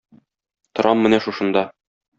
[0.79, 1.69] Торам менә шушында.